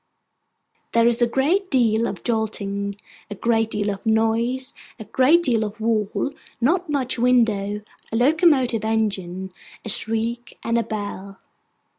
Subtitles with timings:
[0.93, 2.95] There is a great deal of jolting,
[3.29, 8.83] a great deal of noise, a great deal of wall, not much window, a locomotive
[8.83, 9.51] engine,
[9.85, 11.39] a shriek, and a bell.